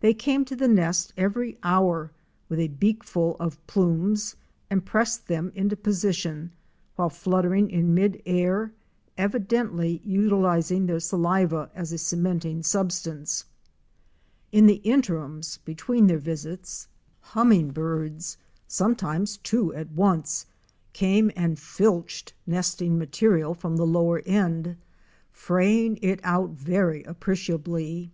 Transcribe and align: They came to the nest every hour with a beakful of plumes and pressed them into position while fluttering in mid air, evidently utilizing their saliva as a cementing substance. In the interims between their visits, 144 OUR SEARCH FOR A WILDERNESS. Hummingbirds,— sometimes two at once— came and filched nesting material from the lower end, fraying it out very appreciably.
They 0.00 0.14
came 0.14 0.46
to 0.46 0.56
the 0.56 0.66
nest 0.66 1.12
every 1.14 1.58
hour 1.62 2.10
with 2.48 2.58
a 2.58 2.68
beakful 2.70 3.36
of 3.38 3.58
plumes 3.66 4.34
and 4.70 4.82
pressed 4.82 5.26
them 5.28 5.52
into 5.54 5.76
position 5.76 6.52
while 6.96 7.10
fluttering 7.10 7.68
in 7.70 7.92
mid 7.92 8.22
air, 8.24 8.72
evidently 9.18 10.00
utilizing 10.06 10.86
their 10.86 11.00
saliva 11.00 11.70
as 11.74 11.92
a 11.92 11.98
cementing 11.98 12.62
substance. 12.62 13.44
In 14.52 14.64
the 14.64 14.80
interims 14.88 15.58
between 15.66 16.06
their 16.06 16.16
visits, 16.16 16.88
144 17.34 17.84
OUR 17.84 17.96
SEARCH 17.98 18.00
FOR 18.00 18.00
A 18.00 18.08
WILDERNESS. 18.08 18.34
Hummingbirds,— 18.38 18.38
sometimes 18.68 19.36
two 19.36 19.74
at 19.74 19.90
once— 19.90 20.46
came 20.94 21.30
and 21.36 21.58
filched 21.58 22.32
nesting 22.46 22.96
material 22.96 23.52
from 23.52 23.76
the 23.76 23.84
lower 23.84 24.22
end, 24.24 24.76
fraying 25.30 25.98
it 26.00 26.20
out 26.24 26.52
very 26.52 27.02
appreciably. 27.02 28.10